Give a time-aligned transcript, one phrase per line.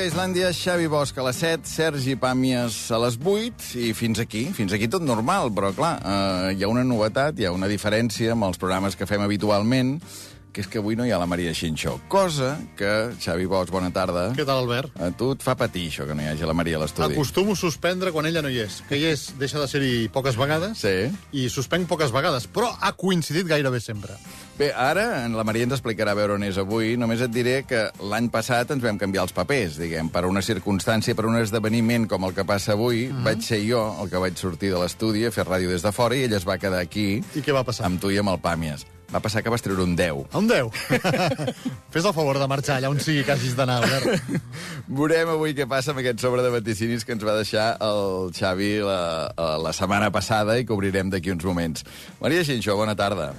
[0.00, 4.16] Avui a Islàndia, Xavi Bosch a les 7, Sergi Pàmies a les 8 i fins
[4.22, 7.68] aquí, fins aquí tot normal, però clar, eh, hi ha una novetat, hi ha una
[7.68, 9.98] diferència amb els programes que fem habitualment,
[10.52, 12.00] que és que avui no hi ha la Maria Xinxó.
[12.08, 14.32] Cosa que, Xavi Bosch, bona tarda.
[14.34, 14.90] Què tal, Albert?
[15.00, 17.12] A tu et fa patir això, que no hi hagi la Maria a l'estudi.
[17.14, 18.82] Acostumo a suspendre quan ella no hi és.
[18.88, 21.10] Que hi és, deixa de ser-hi poques vegades, Sí.
[21.32, 24.14] i suspenc poques vegades, però ha coincidit gairebé sempre.
[24.58, 26.96] Bé, ara en la Maria ens explicarà a veure on és avui.
[26.96, 31.14] Només et diré que l'any passat ens vam canviar els papers, diguem, per una circumstància,
[31.16, 33.06] per un esdeveniment com el que passa avui.
[33.06, 33.12] Mhm.
[33.12, 33.24] Mm -hmm.
[33.24, 36.14] Vaig ser jo el que vaig sortir de l'estudi a fer ràdio des de fora
[36.16, 37.86] i ella es va quedar aquí I què va passar?
[37.86, 38.84] amb tu i amb el Pàmies.
[39.10, 40.28] Va passar que vas treure un 10.
[40.30, 40.70] A un 10.
[41.94, 44.38] Fes el favor de marxar allà on sigui que hagis d'anar, Albert.
[45.00, 48.72] Veurem avui què passa amb aquest sobre de vaticinis que ens va deixar el Xavi
[48.86, 49.00] la,
[49.66, 51.86] la setmana passada i que obrirem d'aquí uns moments.
[52.22, 53.32] Maria Xinxó, bona tarda.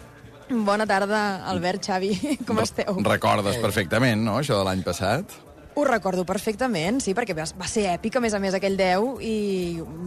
[0.52, 2.12] Bona tarda, Albert, Xavi.
[2.48, 3.00] Com esteu?
[3.08, 5.40] Recordes perfectament, no?, això de l'any passat?
[5.74, 9.22] Ho recordo perfectament, sí, perquè va va ser èpic, a més a més, aquell 10,
[9.24, 9.36] i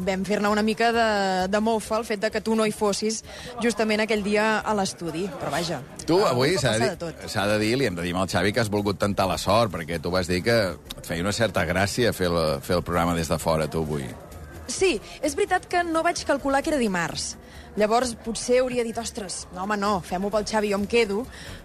[0.05, 1.07] vam fer-ne una mica de,
[1.49, 3.23] de mofa el fet de que tu no hi fossis
[3.65, 5.25] justament aquell dia a l'estudi.
[5.41, 8.29] Però vaja, Tu, avui, s'ha de, dir- de de dir, li hem de dir al
[8.29, 11.33] Xavi que has volgut tentar la sort, perquè tu vas dir que et feia una
[11.33, 14.05] certa gràcia fer el, fer el programa des de fora, tu, avui.
[14.69, 17.39] Sí, és veritat que no vaig calcular que era dimarts.
[17.75, 21.25] Llavors, potser hauria dit, ostres, no, home, no, fem-ho pel Xavi, jo em quedo.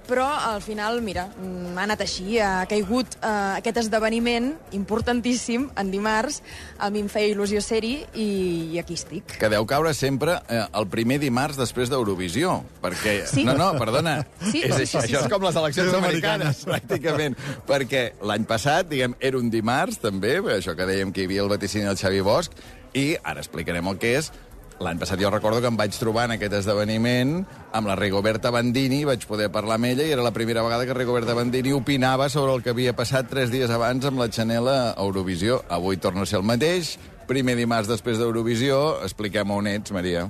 [0.09, 5.91] Però, al final, mira, mm, ha anat així, ha caigut eh, aquest esdeveniment importantíssim en
[5.93, 6.39] dimarts,
[6.81, 8.25] a mi em feia il·lusió ser-hi i,
[8.73, 9.35] i aquí estic.
[9.37, 13.19] Que deu caure sempre eh, el primer dimarts després d'Eurovisió, perquè...
[13.30, 13.45] Sí.
[13.45, 14.23] No, no, perdona.
[14.41, 17.37] Sí, és sí, això, sí, sí, això és com les eleccions americanes, pràcticament.
[17.69, 21.53] perquè l'any passat, diguem, era un dimarts, també, això que dèiem que hi havia el
[21.53, 22.58] vaticini del Xavi Bosch,
[22.98, 24.31] i ara explicarem el que és.
[24.80, 27.34] L'any passat jo recordo que em vaig trobar en aquest esdeveniment
[27.76, 30.95] amb la Rigoberta Bandini, vaig poder parlar amb ella i era la primera vegada que
[30.95, 34.80] Rigoberta Bandini opinava sobre el que havia passat tres dies abans amb la Chanel a
[34.95, 35.60] Eurovisió.
[35.67, 36.95] Avui torna a ser el mateix,
[37.28, 40.30] primer dimarts després d'Eurovisió, expliquem on ets, Maria.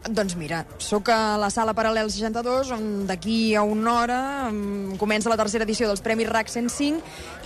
[0.00, 4.20] Doncs mira, sóc a la sala Paral·lel 62, on d'aquí a una hora
[4.96, 7.02] comença la tercera edició dels Premis RAC 105,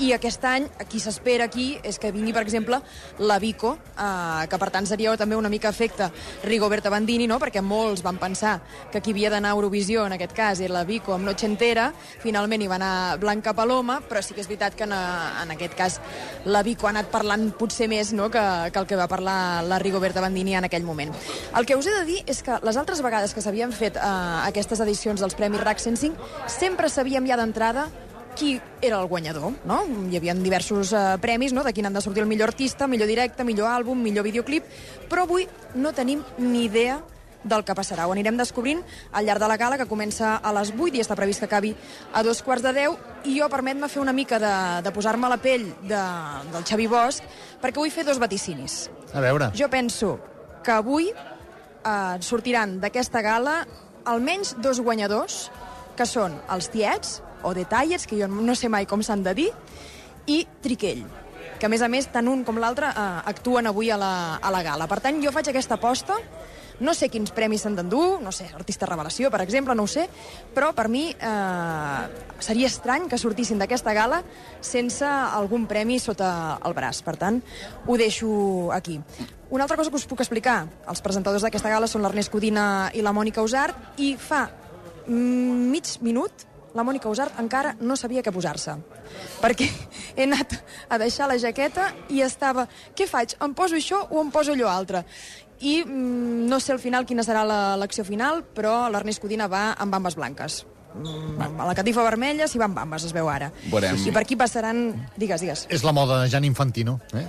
[0.07, 2.79] i aquest any, qui s'espera aquí, és que vingui, per exemple,
[3.19, 6.13] la Vico, eh, que per tant seria també una mica efecte
[6.45, 7.41] Rigoberta Bandini, no?
[7.43, 8.61] perquè molts van pensar
[8.93, 11.89] que qui havia d'anar a Eurovisió, en aquest cas, era la Vico amb Noche Entera,
[12.23, 15.75] finalment hi va anar Blanca Paloma, però sí que és veritat que en, en aquest
[15.75, 15.99] cas
[16.47, 18.31] la Vico ha anat parlant potser més no?
[18.31, 21.11] que, que el que va parlar la Rigoberta Bandini en aquell moment.
[21.59, 24.09] El que us he de dir és que les altres vegades que s'havien fet eh,
[24.45, 27.89] aquestes edicions dels Premis RAC 105 sempre sabíem ja d'entrada
[28.35, 29.81] qui era el guanyador, no?
[30.11, 33.09] Hi havia diversos eh, premis, no?, de quin han de sortir el millor artista, millor
[33.09, 34.67] directe, millor àlbum, millor videoclip,
[35.09, 35.47] però avui
[35.79, 37.01] no tenim ni idea
[37.45, 38.09] del que passarà.
[38.09, 38.81] Ho anirem descobrint
[39.13, 41.75] al llarg de la gala, que comença a les 8 i està previst que acabi
[42.13, 42.97] a dos quarts de 10,
[43.31, 46.03] i jo permet-me fer una mica de, de posar-me la pell de,
[46.57, 47.23] del Xavi Bosch,
[47.63, 48.89] perquè vull fer dos vaticinis.
[49.13, 49.53] A veure.
[49.55, 50.17] Jo penso
[50.65, 51.13] que avui
[51.85, 53.59] eh, sortiran d'aquesta gala
[54.05, 55.51] almenys dos guanyadors,
[55.97, 59.51] que són els tiets, o detallets, que jo no sé mai com s'han de dir,
[60.27, 61.05] i Triquell
[61.59, 64.51] que a més a més tant un com l'altre eh, actuen avui a la, a
[64.53, 64.89] la gala.
[64.91, 66.19] Per tant, jo faig aquesta aposta,
[66.81, 70.09] no sé quins premis s'han d'endur, no sé, artista revelació, per exemple, no ho sé,
[70.55, 72.07] però per mi eh,
[72.43, 74.23] seria estrany que sortissin d'aquesta gala
[74.61, 77.05] sense algun premi sota el braç.
[77.07, 77.41] Per tant,
[77.87, 78.99] ho deixo aquí.
[79.51, 83.05] Una altra cosa que us puc explicar, els presentadors d'aquesta gala són l'Ernest Codina i
[83.05, 84.49] la Mònica Usart, i fa
[85.07, 88.75] mm, mig minut la Mònica Usart encara no sabia què posar-se.
[89.39, 89.69] Perquè
[90.17, 90.57] he anat
[90.91, 92.67] a deixar la jaqueta i estava...
[92.99, 93.37] Què faig?
[93.45, 95.05] Em poso això o em poso allò altre?
[95.61, 99.73] I mm, no sé al final quina serà la- l'acció final, però l'Ernest Codina va
[99.79, 100.65] amb bambes blanques.
[100.95, 103.51] Mm, a la catifa vermella s'hi va amb bambes, es veu ara.
[103.71, 103.97] Veurem.
[104.07, 105.09] I per aquí passaran...
[105.17, 105.67] Digues, digues.
[105.71, 107.01] És la moda de Jan Infantino.
[107.15, 107.25] Eh?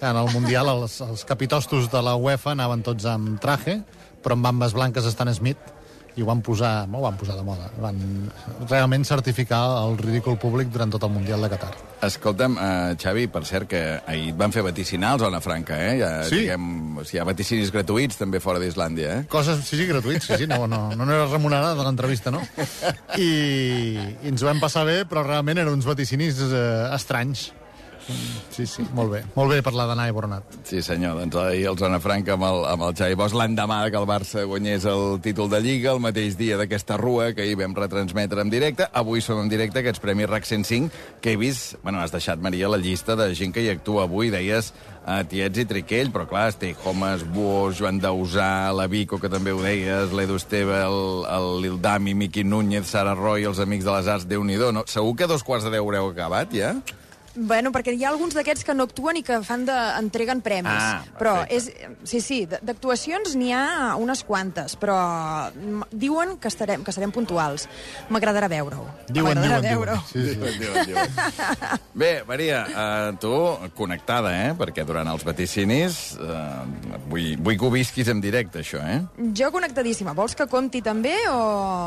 [0.00, 3.80] En el Mundial els, els capitostos de la UEFA anaven tots amb traje,
[4.22, 5.58] però amb bambes blanques Stan Smith
[6.18, 7.98] i ho van posar, no ho van posar de moda, van
[8.68, 11.70] realment certificar el ridícul públic durant tot el Mundial de Qatar.
[12.08, 15.94] Escolta'm, uh, Xavi, per cert, que ahir et van fer vaticinar al Zona Franca, eh?
[16.02, 16.42] Ja, Sí.
[16.42, 19.24] Diguem, o sigui, hi ha vaticinis gratuïts també fora d'Islàndia, eh?
[19.30, 22.42] Coses, sí, sí, gratuïts, sí, sí, no, no, no era remunerada de l'entrevista, no?
[23.18, 23.30] I,
[24.22, 27.48] I ens ho vam passar bé, però realment eren uns vaticinis eh, estranys.
[28.54, 29.20] Sí, sí, molt bé.
[29.36, 30.56] Molt bé parlar d'anar i Bornat.
[30.66, 31.18] Sí, senyor.
[31.20, 34.44] Doncs ahir el Zona Franca amb el, amb el Xavi Bosch l'endemà que el Barça
[34.48, 38.52] guanyés el títol de Lliga, el mateix dia d'aquesta rua que ahir vam retransmetre en
[38.52, 38.88] directe.
[38.98, 41.76] Avui són en directe aquests Premis RAC 105 que he vist...
[41.82, 44.32] Bueno, has deixat, Maria, la llista de gent que hi actua avui.
[44.32, 44.72] Deies
[45.08, 49.54] uh, Tiets i Triquell, però clar, Stay Homes, Buos, Joan Dausà, la Vico, que també
[49.54, 54.08] ho deies, l'Edu Esteve, el, el Lildami, Miqui Núñez, Sara Roy, els Amics de les
[54.14, 54.84] Arts, déu nhi no?
[54.90, 56.74] Segur que a dos quarts de deu haureu acabat, ja?
[57.38, 60.72] Bueno, perquè hi ha alguns d'aquests que no actuen i que fan de, entreguen premis.
[60.74, 61.68] Ah, però és,
[62.08, 64.96] sí, sí, d'actuacions n'hi ha unes quantes, però
[65.54, 67.68] m- diuen que estarem, que serem puntuals.
[68.10, 68.86] M'agradarà veure-ho.
[69.08, 69.78] Diuen, M'agradarà diuen, diuen.
[69.78, 70.02] veure-ho.
[70.10, 70.34] Sí, sí.
[70.34, 71.14] Diuen, diuen, diuen.
[72.02, 73.32] Bé, Maria, uh, tu
[73.78, 74.50] connectada, eh?
[74.58, 76.64] Perquè durant els vaticinis uh,
[77.10, 78.98] vull, vull que ho visquis en directe, això, eh?
[79.38, 80.12] Jo connectadíssima.
[80.18, 81.38] Vols que compti també o...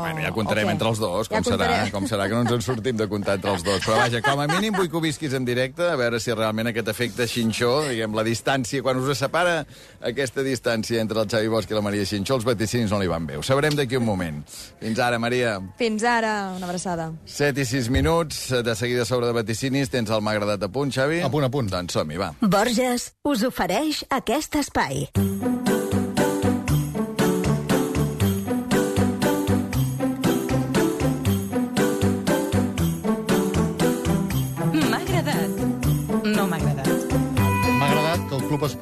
[0.06, 0.76] Bueno, ja contarem o què?
[0.78, 3.36] entre els dos, com, Ja serà, com serà que no ens en sortim de comptar
[3.40, 3.80] entre els dos.
[3.84, 6.70] Però vaja, com a mínim vull que ho visquis en directe, a veure si realment
[6.70, 9.62] aquest efecte xinxó, diguem, la distància, quan us separa
[10.00, 13.26] aquesta distància entre el Xavi Bosch i la Maria Xinxó, els vaticinis no li van
[13.28, 13.38] bé.
[13.40, 14.42] Ho sabrem d'aquí un moment.
[14.80, 15.58] Fins ara, Maria.
[15.80, 17.10] Fins ara, una abraçada.
[17.26, 20.92] 7 i 6 minuts, de seguida sobre de vaticinis, tens el M'ha agradat a punt,
[20.94, 21.22] Xavi?
[21.26, 21.70] A punt, a punt.
[21.72, 22.32] Doncs som-hi, va.
[22.40, 25.08] Borges us ofereix aquest espai.
[25.18, 25.81] M'ha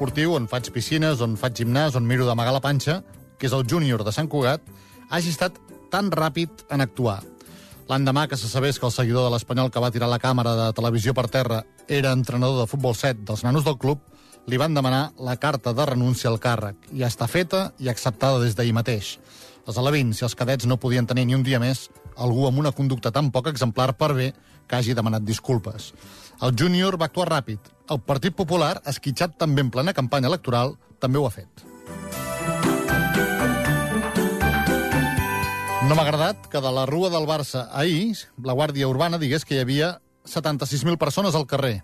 [0.01, 3.03] esportiu on faig piscines, on faig gimnàs, on miro d'amagar la panxa,
[3.37, 4.63] que és el júnior de Sant Cugat,
[5.13, 5.59] hagi estat
[5.93, 7.19] tan ràpid en actuar.
[7.85, 10.65] L'endemà que se sabés que el seguidor de l'Espanyol que va tirar la càmera de
[10.73, 14.01] televisió per terra era entrenador de futbol 7 dels nanos del club,
[14.49, 16.89] li van demanar la carta de renúncia al càrrec.
[16.97, 19.19] I està feta i acceptada des d'ahir mateix.
[19.67, 22.71] Els alevins i els cadets no podien tenir ni un dia més algú amb una
[22.71, 24.31] conducta tan poc exemplar per bé
[24.67, 25.91] que hagi demanat disculpes.
[26.41, 27.59] El júnior va actuar ràpid.
[27.91, 31.65] El Partit Popular, esquitxat també en plena campanya electoral, també ho ha fet.
[35.87, 39.57] No m'ha agradat que de la rua del Barça ahir la Guàrdia Urbana digués que
[39.57, 41.81] hi havia 76.000 persones al carrer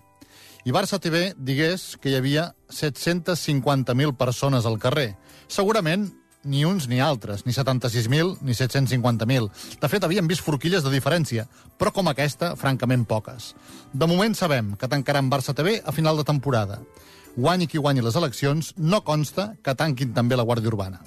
[0.68, 5.14] i Barça TV digués que hi havia 750.000 persones al carrer.
[5.48, 6.08] Segurament
[6.48, 9.50] ni uns ni altres, ni 76.000 ni 750.000.
[9.80, 11.44] De fet, havíem vist forquilles de diferència,
[11.78, 13.52] però com aquesta, francament poques.
[13.92, 16.80] De moment sabem que tancaran Barça TV a final de temporada.
[17.36, 21.04] Guanyi qui guanyi les eleccions, no consta que tanquin també la Guàrdia Urbana.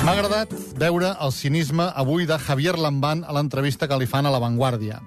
[0.00, 4.32] M'ha agradat veure el cinisme avui de Javier Lambán a l'entrevista que li fan a
[4.32, 5.02] La Vanguardia.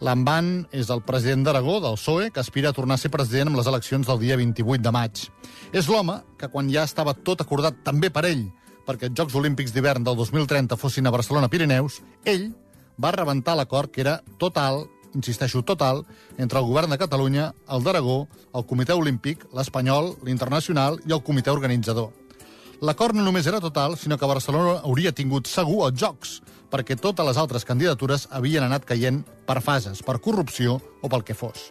[0.00, 3.60] Lambán és el president d'Aragó, del PSOE, que aspira a tornar a ser president amb
[3.60, 5.22] les eleccions del dia 28 de maig.
[5.72, 8.48] És l'home que, quan ja estava tot acordat també per ell,
[8.84, 12.50] perquè els Jocs Olímpics d'hivern del 2030 fossin a Barcelona-Pirineus, ell
[13.00, 16.04] va rebentar l'acord que era total, insisteixo, total,
[16.38, 18.24] entre el govern de Catalunya, el d'Aragó,
[18.54, 22.23] el Comitè Olímpic, l'Espanyol, l'Internacional i el Comitè Organitzador.
[22.84, 26.34] L'acord no només era total, sinó que Barcelona hauria tingut segur els Jocs,
[26.68, 31.36] perquè totes les altres candidatures havien anat caient per fases, per corrupció o pel que
[31.38, 31.70] fos.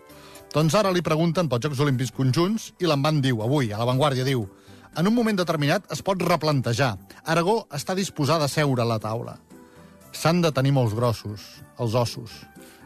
[0.53, 4.47] Doncs ara li pregunten pels Jocs Olímpics conjunts i l'Envan diu, avui, a l'avantguàrdia, diu
[4.95, 6.95] en un moment determinat es pot replantejar.
[7.25, 9.37] Aragó està disposada a seure a la taula.
[10.13, 11.45] S'han de tenir molts grossos,
[11.81, 12.35] els ossos.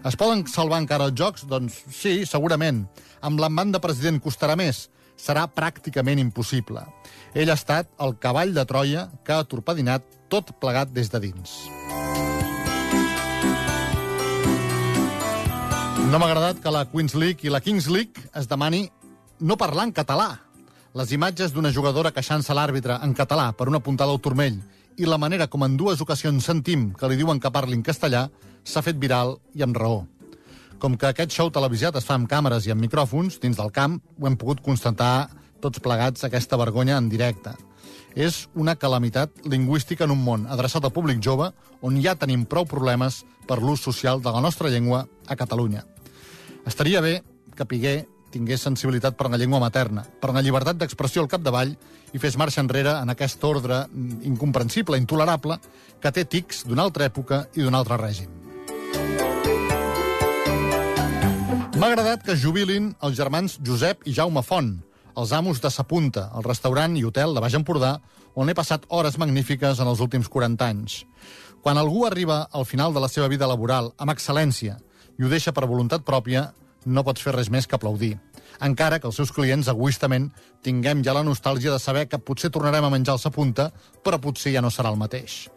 [0.05, 1.45] Es poden salvar encara els jocs?
[1.49, 2.83] Doncs sí, segurament.
[3.25, 4.87] Amb l'envant de president costarà més.
[5.17, 6.83] Serà pràcticament impossible.
[7.33, 11.55] Ell ha estat el cavall de Troia que ha torpedinat tot plegat des de dins.
[16.07, 18.85] No m'ha agradat que la Queens League i la Kings League es demani
[19.39, 20.29] no parlar en català.
[20.95, 24.61] Les imatges d'una jugadora queixant-se l'àrbitre en català per una puntada al turmell
[24.97, 28.27] i la manera com en dues ocasions sentim que li diuen que parli en castellà
[28.65, 30.05] s'ha fet viral i amb raó.
[30.81, 33.99] Com que aquest show televisiat es fa amb càmeres i amb micròfons, dins del camp
[34.17, 35.29] ho hem pogut constatar
[35.61, 37.53] tots plegats aquesta vergonya en directe.
[38.17, 41.51] És una calamitat lingüística en un món adreçat al públic jove
[41.85, 45.85] on ja tenim prou problemes per l'ús social de la nostra llengua a Catalunya.
[46.65, 47.21] Estaria bé
[47.55, 51.75] que Piguer tingués sensibilitat per la llengua materna, per la llibertat d'expressió al capdavall
[52.13, 55.59] i fes marxa enrere en aquest ordre mm, incomprensible, intolerable,
[56.01, 58.29] que té tics d'una altra època i d'un altre règim.
[61.77, 64.71] M'ha agradat que jubilin els germans Josep i Jaume Font,
[65.17, 67.99] els amos de Sapunta, el restaurant i hotel de Baix Empordà,
[68.37, 71.03] on he passat hores magnífiques en els últims 40 anys.
[71.61, 74.77] Quan algú arriba al final de la seva vida laboral amb excel·lència
[75.17, 76.47] i ho deixa per voluntat pròpia,
[76.85, 78.17] no pots fer res més que aplaudir.
[78.63, 80.31] Encara que els seus clients egoistament
[80.65, 83.71] tinguem ja la nostàlgia de saber que potser tornarem a menjar al Sapunta,
[84.03, 85.47] però potser ja no serà el mateix.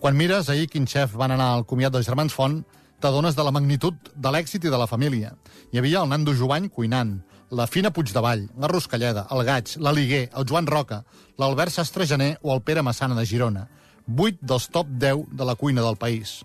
[0.00, 2.62] Quan mires ahir quin xef van anar al comiat dels germans Font,
[3.00, 5.34] t'adones de la magnitud de l'èxit i de la família.
[5.72, 7.18] Hi havia el Nando Jovany cuinant,
[7.50, 11.02] la Fina Puigdevall, la Ruscalleda, el Gaig, l'Aliguer, el Joan Roca,
[11.38, 13.66] l'Albert Sastre Gené o el Pere Massana de Girona.
[14.06, 16.42] Vuit dels top 10 de la cuina del país.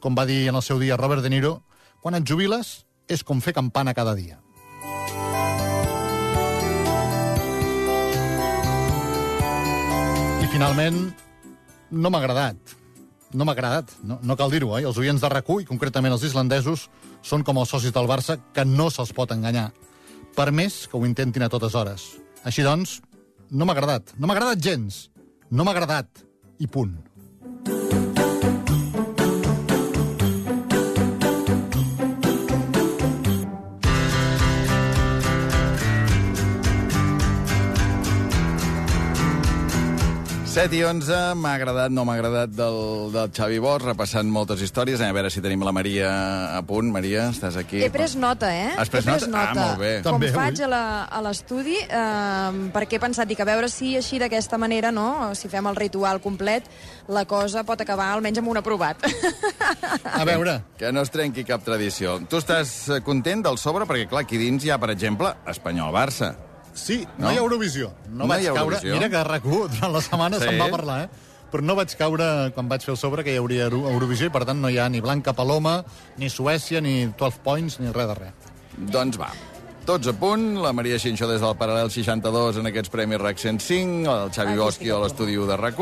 [0.00, 1.60] Com va dir en el seu dia Robert De Niro,
[2.02, 4.40] quan et jubiles és com fer campana cada dia.
[10.42, 10.98] I finalment,
[11.90, 12.76] no m'ha agradat.
[13.36, 14.84] No m'ha agradat, no, no cal dir-ho, eh?
[14.86, 16.86] Els oients de rac i concretament els islandesos,
[17.22, 19.72] són com els socis del Barça, que no se'ls pot enganyar,
[20.36, 22.06] per més que ho intentin a totes hores.
[22.44, 23.00] Així doncs,
[23.50, 24.14] no m'ha agradat.
[24.18, 25.08] No m'ha agradat gens.
[25.50, 26.24] No m'ha agradat.
[26.58, 26.96] I punt.
[40.56, 42.76] Set i 11, m'ha agradat, no m'ha agradat del,
[43.12, 45.02] del Xavi Bosch, repassant moltes històries.
[45.02, 46.08] Anem a veure si tenim la Maria
[46.56, 46.88] a punt.
[46.94, 47.82] Maria, estàs aquí?
[47.84, 48.70] He pres nota, eh?
[48.72, 49.50] Has pres He pres nota?
[49.52, 49.90] Ah, molt bé.
[50.00, 50.78] Com També, faig avui.
[51.12, 55.52] a l'estudi, eh, perquè he pensat, dic, a veure si així d'aquesta manera, no?, si
[55.52, 56.72] fem el ritual complet,
[57.12, 59.04] la cosa pot acabar almenys amb un aprovat.
[60.08, 62.16] A veure, Que no es trenqui cap tradició.
[62.32, 63.84] Tu estàs content del sobre?
[63.84, 66.45] Perquè, clar, aquí dins hi ha, per exemple, Espanyol-Barça.
[66.76, 67.32] Sí, no, No?
[67.32, 67.90] hi ha Eurovisió.
[68.10, 68.76] No, No vaig hi ha caure...
[68.76, 68.94] Eurovisió.
[68.94, 70.44] Mira que RAC1 durant la setmana Sí.
[70.46, 71.08] se'n va parlar, eh?
[71.50, 74.30] Però no vaig caure quan vaig fer el sobre que hi hauria Euro- Eurovisió i,
[74.34, 75.78] per tant, no hi ha ni Blanca Paloma,
[76.18, 78.32] ni Suècia, ni 12 Points, ni res de res.
[78.76, 79.30] Doncs va.
[79.86, 84.10] Tots a punt, la Maria Xinxó des del Paral·lel 62 en aquests Premis RAC 105,
[84.26, 85.78] el Xavi Bosch a l'estudi 1 de rac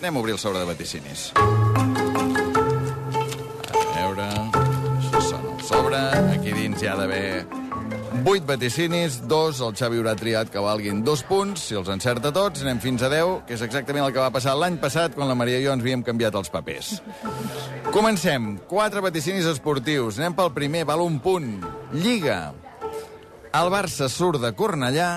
[0.00, 1.32] Anem a obrir el sobre de vaticinis.
[1.36, 1.40] A
[3.96, 4.28] veure...
[5.00, 5.98] Això sona el sobre.
[6.36, 7.46] Aquí dins hi ha d'haver
[8.24, 11.62] 8 vaticinis, dos el Xavi haurà triat que valguin dos punts.
[11.70, 14.56] Si els encerta tots, anem fins a 10, que és exactament el que va passar
[14.58, 16.90] l'any passat quan la Maria i jo ens havíem canviat els papers.
[17.94, 18.58] Comencem.
[18.68, 20.18] Quatre vaticinis esportius.
[20.20, 21.62] Anem pel primer, val un punt.
[21.96, 22.52] Lliga.
[23.56, 25.10] El Barça surt de Cornellà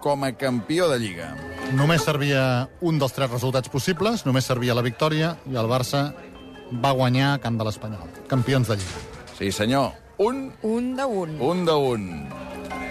[0.00, 1.32] com a campió de Lliga.
[1.76, 6.10] Només servia un dels tres resultats possibles, només servia la victòria, i el Barça
[6.70, 8.12] va guanyar a Camp de l'Espanyol.
[8.28, 9.08] Campions de Lliga.
[9.38, 9.92] Sí, senyor.
[10.20, 11.40] Un, un de un.
[11.40, 12.02] un de un.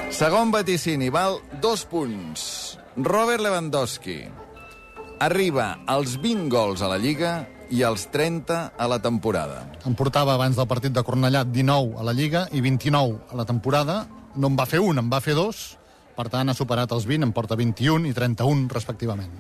[0.10, 2.80] Segon vaticini, val dos punts.
[2.98, 4.24] Robert Lewandowski
[5.22, 9.62] arriba als 20 gols a la Lliga i als 30 a la temporada.
[9.86, 13.46] En portava abans del partit de Cornellà 19 a la Lliga i 29 a la
[13.46, 14.00] temporada.
[14.34, 15.78] No en va fer un, en va fer dos.
[16.18, 19.38] Per tant, ha superat els 20, en porta 21 i 31, respectivament.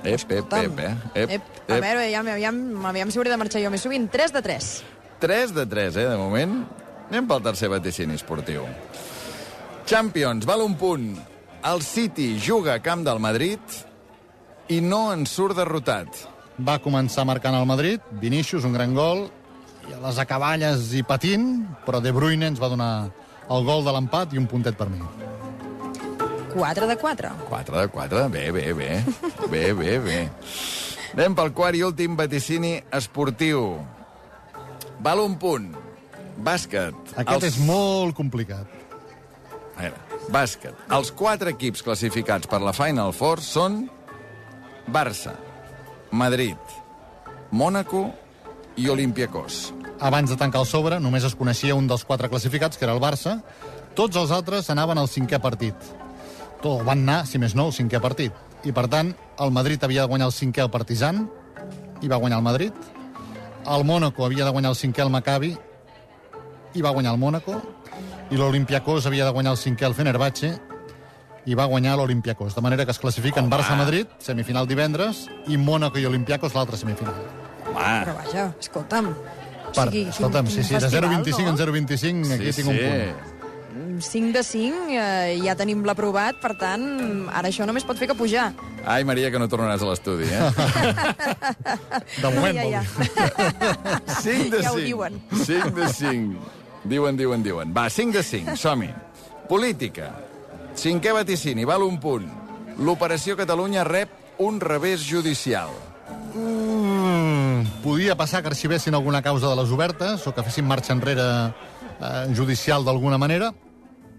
[0.00, 0.96] Ep, ep, ep, eh?
[1.12, 4.08] Ep, Ep, a veure, aviam, aviam, aviam si hauré de marxar jo més sovint.
[4.08, 4.76] 3 de 3.
[5.20, 6.62] 3 de 3, eh, de moment.
[7.10, 8.62] Anem pel tercer vaticini esportiu.
[9.90, 11.08] Champions, val un punt.
[11.66, 13.58] El City juga a camp del Madrid
[14.70, 16.06] i no en surt derrotat.
[16.62, 19.24] Va començar marcant el Madrid, Vinícius, un gran gol,
[19.90, 21.48] i a les acaballes i patint,
[21.82, 23.10] però De Bruyne ens va donar
[23.50, 25.02] el gol de l'empat i un puntet per mi.
[26.54, 27.34] 4 de 4.
[27.50, 28.90] 4 de 4, bé, bé, bé.
[29.50, 30.20] Bé, bé, bé.
[31.16, 33.80] Anem pel quart i últim vaticini esportiu.
[35.02, 35.72] Val un punt.
[36.40, 37.16] Bàsquet.
[37.20, 38.68] Aquest és molt complicat.
[39.76, 40.76] A veure, bàsquet.
[40.92, 43.82] Els quatre equips classificats per la Final Four són
[44.90, 45.34] Barça,
[46.10, 46.58] Madrid,
[47.52, 48.08] Mònaco
[48.76, 49.70] i Olympiacos.
[50.00, 53.02] Abans de tancar el sobre, només es coneixia un dels quatre classificats, que era el
[53.02, 53.40] Barça.
[53.96, 55.76] Tots els altres anaven al cinquè partit.
[56.60, 58.32] Tot van anar, si més no, al cinquè partit.
[58.64, 61.26] I, per tant, el Madrid havia de guanyar el cinquè al Partizan,
[62.00, 62.72] i va guanyar el Madrid.
[63.68, 65.54] El Mónaco havia de guanyar el cinquè al Maccabi,
[66.74, 67.60] i va guanyar el Mónaco.
[68.30, 70.52] I l'Olympiacos havia de guanyar el cinquè al Fenerbahce,
[71.46, 72.54] i va guanyar l'Olympiacos.
[72.54, 77.16] De manera que es classifiquen Barça-Madrid, semifinal divendres, i Mónaco i Olympiacos, l'altra semifinal.
[77.70, 79.10] Però vaja, escolta'm.
[79.74, 81.50] Per, O sigui, escolta'm, quin- sí, sí, de festival, 0,25 no?
[81.50, 83.36] en 0,25, aquí tinc un punt.
[84.00, 88.14] 5 de 5, eh, ja tenim l'aprovat, per tant, ara això només pot fer que
[88.16, 88.52] pujar.
[88.84, 90.40] Ai, Maria, que no tornaràs a l'estudi, eh?
[92.20, 92.82] De moment, ja, ja.
[92.96, 93.10] vol dir.
[94.24, 94.62] 5 de 5.
[94.64, 95.20] Ja ho diuen.
[95.44, 96.50] 5 de 5.
[96.84, 97.74] Diuen, diuen, diuen.
[97.76, 98.90] Va, 5 de 5, som-hi.
[99.48, 100.12] Política.
[100.78, 102.28] Cinquè vaticini, val un punt.
[102.80, 105.74] L'Operació Catalunya rep un revés judicial.
[106.34, 111.26] Mm, podia passar que arxivessin alguna causa de les obertes o que fessin marxa enrere
[111.50, 113.52] eh, judicial d'alguna manera.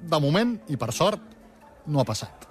[0.02, 1.22] De moment, i per sort,
[1.88, 2.51] no ha passat.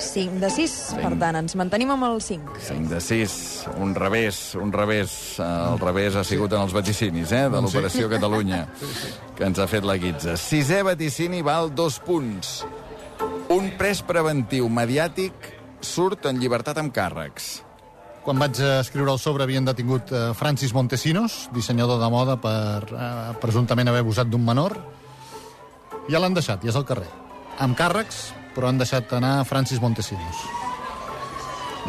[0.00, 2.56] 5 de 6, per tant, ens mantenim amb el 5.
[2.66, 3.34] 5 de 6,
[3.84, 5.12] un revés, un revés.
[5.38, 8.64] Eh, El revés ha sigut en els vaticinis, eh, de l'Operació Catalunya,
[9.36, 10.36] que ens ha fet la guitza.
[10.40, 12.64] Sisè vaticini val dos punts.
[13.52, 15.34] Un pres preventiu mediàtic
[15.84, 17.62] surt en llibertat amb càrrecs.
[18.20, 23.32] quan vaig escriure el sobre havien detingut eh, Francis Montesinos, dissenyador de moda per eh,
[23.40, 24.76] presumptament haver abusat d'un menor.
[26.12, 27.08] Ja l'han deixat, i és al carrer.
[27.58, 30.69] Amb càrrecs, però han deixat anar Francis Montesinos.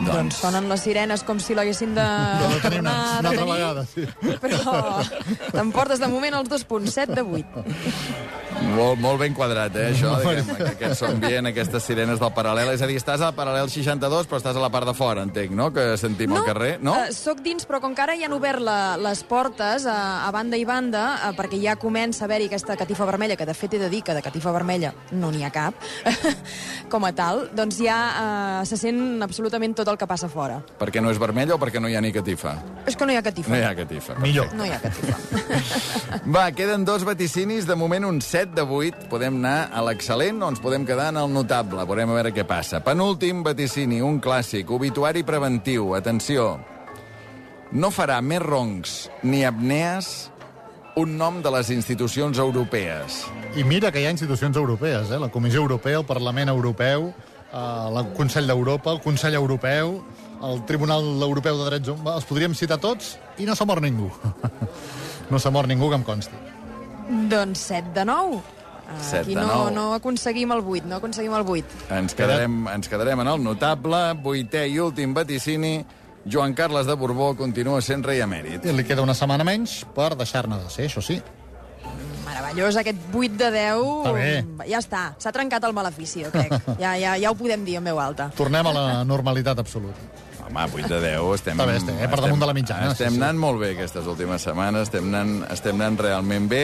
[0.02, 3.32] Doncs sonen les sirenes com si l'haguessin de no tenim una, tornar a una altra
[3.32, 3.54] detenir.
[3.54, 4.08] vegada, sí.
[4.42, 7.66] Però t'emportes de moment els dos punts, 7 de 8.
[8.62, 12.70] Molt, molt ben quadrat, eh, això, que, que aquest son bien, aquestes sirenes del paral·lel.
[12.76, 15.54] És a dir, estàs al paral·lel 62, però estàs a la part de fora, entenc,
[15.58, 16.94] no?, que sentim al carrer, no?
[16.94, 20.32] Uh, soc dins, però com que ara ja han obert la, les portes a, a
[20.36, 23.76] banda i banda, uh, perquè ja comença a haver-hi aquesta catifa vermella, que de fet
[23.76, 25.82] he de dir que de catifa vermella no n'hi ha cap,
[26.94, 30.60] com a tal, doncs ja uh, se sent absolutament tot el que passa fora.
[30.80, 32.54] Perquè no és vermella o perquè no hi ha ni catifa?
[32.86, 33.50] És que no hi ha catifa.
[33.50, 34.18] No hi ha catifa.
[34.22, 34.54] Millor.
[34.58, 35.18] No hi ha catifa.
[36.36, 39.08] Va, queden dos vaticinis, de moment un 7 de 8.
[39.12, 41.86] Podem anar a l'excel·lent o ens podem quedar en el notable.
[41.90, 42.84] Veurem a veure què passa.
[42.86, 45.96] Penúltim vaticini, un clàssic, obituari preventiu.
[45.98, 46.54] Atenció,
[47.72, 50.32] no farà més roncs ni apnees
[50.96, 53.24] un nom de les institucions europees.
[53.56, 55.20] I mira que hi ha institucions europees, eh?
[55.20, 57.14] la Comissió Europea, el Parlament Europeu,
[57.52, 59.98] el Consell d'Europa, el Consell Europeu,
[60.42, 62.16] el Tribunal Europeu de Drets Humans...
[62.22, 64.10] Els podríem citar tots i no s'ha mort ningú.
[65.32, 66.42] no s'ha mort ningú que em consti.
[67.30, 68.42] doncs 7 de 9.
[69.00, 71.86] Set Aquí de no, no aconseguim el 8, no aconseguim el 8.
[71.96, 75.78] Ens quedarem, ens quedarem en el notable, vuitè i últim vaticini.
[76.22, 78.68] Joan Carles de Borbó continua sent rei emèrit.
[78.68, 81.22] I li queda una setmana menys per deixar-ne de ser, això sí.
[82.52, 83.82] Meravellós, aquest 8 de 10.
[83.82, 84.32] Està bé.
[84.68, 86.52] Ja està, s'ha trencat el malefici, jo crec.
[86.82, 88.30] Ja, ja, ja ho podem dir en veu alta.
[88.36, 90.00] Tornem a la normalitat absoluta.
[90.42, 91.56] Home, 8 de 10, estem...
[91.56, 93.22] Està bé, estem, eh, per damunt de la mitjana, Estem sí, sí.
[93.22, 96.64] anant molt bé aquestes últimes setmanes, estem anant, estem anant realment bé.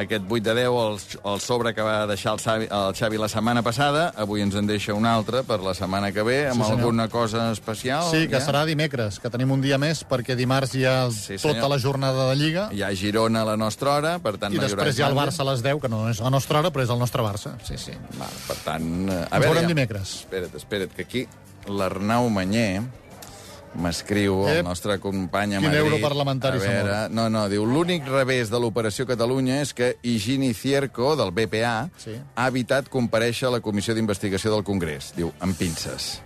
[0.00, 0.98] Aquest 8 de 10, el,
[1.34, 4.66] el sobre que va deixar el Xavi, el Xavi la setmana passada, avui ens en
[4.68, 6.78] deixa un altre per la setmana que ve, amb Sí, senyor.
[6.80, 8.04] alguna cosa especial.
[8.10, 8.44] Sí, que ja?
[8.46, 11.56] serà dimecres, que tenim un dia més, perquè dimarts hi ha Sí, senyor.
[11.60, 14.54] tota la jornada de Lliga, Hi ha Girona a la nostra hora, per tant...
[14.54, 15.18] i no després hi ha el.
[15.18, 17.56] Barça a les 10, que no és la nostra hora, però és el nostre Barça.
[17.66, 17.92] Sí, sí.
[18.18, 18.88] Val, per tant...
[19.10, 20.14] eh, A Ens veurem ja- dimecres.
[20.24, 21.26] Espera't, espera't, que aquí
[21.68, 22.80] l'Arnau Manyer
[23.74, 24.64] m'escriu, el Ep.
[24.66, 25.84] nostre company a Quin Madrid...
[25.84, 31.14] europarlamentari a veure, No, no, diu, l'únic revés de l'Operació Catalunya és que Higini Cierco,
[31.16, 32.16] del BPA, Sí.
[32.34, 35.12] ha evitat comparèixer a la Comissió d'Investigació del Congrés.
[35.16, 36.20] Diu, amb pinces.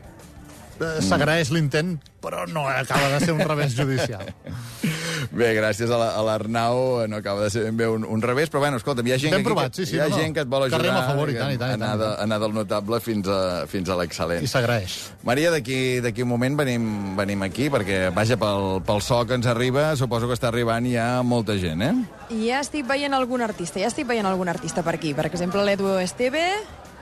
[0.81, 4.25] Eh, S'agraeix l'intent, però no acaba de ser un revés judicial.
[5.33, 8.23] Bé, gràcies a la- a l'Arnau, eh, no acaba de ser ben bé un, un
[8.23, 10.17] revés, però bueno, escolta, hi ha gent, Ben provat, que, sí, sí, hi ha no,
[10.17, 10.23] no.
[10.23, 12.01] gent que et vol ajudar Carrem a favor, i tant, i tant, i anar, tant.
[12.01, 14.43] de, anar del notable fins a, fins a l'excel·lent.
[14.43, 14.97] I s'agraeix.
[15.23, 19.95] Maria, d'aquí un moment venim, venim aquí, perquè, vaja, pel, pel so que ens arriba,
[19.97, 21.95] suposo que està arribant ja molta gent, eh?
[22.31, 25.15] I ja estic veient algun artista, ja estic veient algun artista per aquí.
[25.15, 26.43] Per exemple, l'Edu Esteve,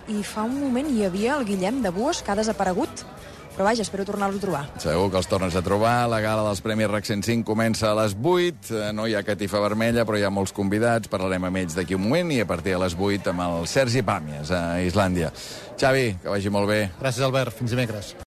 [0.09, 3.05] i fa un moment hi havia el Guillem de Buos, que ha desaparegut.
[3.53, 4.63] Però vaja, espero tornar-lo a trobar.
[4.81, 6.09] Segur que els tornes a trobar.
[6.09, 8.73] La gala dels Premis RAC 105 comença a les 8.
[8.73, 11.09] Eh, No hi ha catifa vermella, però hi ha molts convidats.
[11.13, 14.03] Parlarem amb ells d'aquí un moment i a partir de les 8 amb el Sergi
[14.03, 15.33] Pàmies, a Islàndia.
[15.79, 16.81] Xavi, que vagi molt bé.
[17.01, 17.57] Gràcies, Albert.
[17.59, 18.15] Fins dimecres.